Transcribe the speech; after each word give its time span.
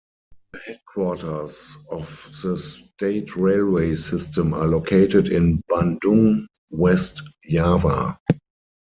The 0.53 0.57
headquarters 0.65 1.77
of 1.91 2.27
the 2.41 2.57
state 2.57 3.35
railway 3.35 3.93
system, 3.93 4.51
are 4.51 4.65
located 4.65 5.27
in 5.29 5.61
Bandung, 5.69 6.47
West 6.71 7.21
Java. 7.47 8.17